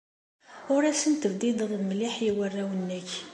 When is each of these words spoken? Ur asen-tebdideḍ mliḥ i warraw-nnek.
Ur 0.73 0.81
asen-tebdideḍ 0.91 1.71
mliḥ 1.81 2.15
i 2.27 2.29
warraw-nnek. 2.37 3.09